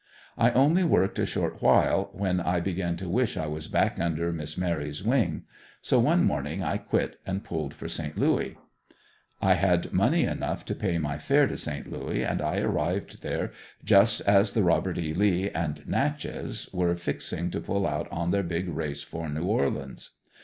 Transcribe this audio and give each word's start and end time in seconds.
I 0.35 0.49
only 0.53 0.83
worked 0.83 1.19
a 1.19 1.27
short 1.27 1.61
while 1.61 2.09
when 2.11 2.39
I 2.39 2.59
began 2.59 2.97
to 2.97 3.07
wish 3.07 3.37
I 3.37 3.45
was 3.45 3.67
back 3.67 3.99
under 3.99 4.33
"Miss 4.33 4.57
Mary's" 4.57 5.03
wing. 5.03 5.43
So 5.83 5.99
one 5.99 6.23
morning 6.23 6.63
I 6.63 6.77
quit 6.77 7.19
and 7.23 7.43
pulled 7.43 7.75
for 7.75 7.87
Saint 7.87 8.17
Louis. 8.17 8.57
I 9.43 9.53
had 9.53 9.93
money 9.93 10.23
enough 10.23 10.65
to 10.65 10.73
pay 10.73 10.97
my 10.97 11.19
fare 11.19 11.45
to 11.45 11.55
Saint 11.55 11.91
Louis 11.91 12.23
and 12.25 12.41
I 12.41 12.57
arrived 12.61 13.21
there 13.21 13.51
just 13.83 14.21
as 14.21 14.53
the 14.53 14.63
"Robert 14.63 14.97
E. 14.97 15.13
Lee" 15.13 15.51
and 15.51 15.87
"Natchez" 15.87 16.67
were 16.73 16.95
fixing 16.95 17.51
to 17.51 17.61
pull 17.61 17.85
out 17.85 18.07
on 18.11 18.31
their 18.31 18.41
big 18.41 18.69
race 18.69 19.03
for 19.03 19.29
New 19.29 19.45
Orleans. 19.45 20.13